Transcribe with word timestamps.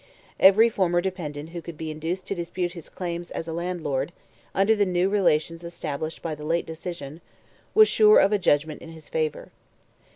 Every 0.39 0.67
former 0.67 0.99
dependent 0.99 1.49
who 1.49 1.61
could 1.61 1.77
be 1.77 1.91
induced 1.91 2.25
to 2.25 2.33
dispute 2.33 2.73
his 2.73 2.89
claims 2.89 3.29
as 3.29 3.47
a 3.47 3.53
landlord, 3.53 4.11
under 4.55 4.75
the 4.75 4.83
new 4.83 5.09
relations 5.09 5.63
established 5.63 6.23
by 6.23 6.33
the 6.33 6.43
late 6.43 6.65
decision, 6.65 7.21
was 7.75 7.87
sure 7.87 8.17
of 8.17 8.31
a 8.31 8.39
judgment 8.39 8.81
in 8.81 8.89
his 8.93 9.09
favour. 9.09 9.51